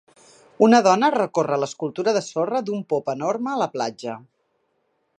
Una 0.67 0.79
dona 0.87 1.09
recorre 1.15 1.59
l'escultura 1.65 2.15
de 2.17 2.25
sorra 2.31 2.65
d'un 2.71 2.83
pop 2.95 3.15
enorme 3.17 3.55
a 3.55 3.63
la 3.65 3.71
platja. 3.79 4.21